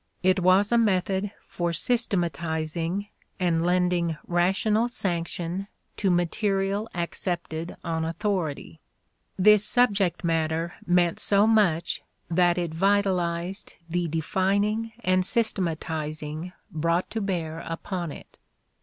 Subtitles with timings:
[0.23, 3.09] It was a method for systematizing
[3.39, 8.79] and lending rational sanction to material accepted on authority.
[9.37, 12.01] This subject matter meant so much
[12.31, 18.39] that it vitalized the defining and systematizing brought to bear upon it.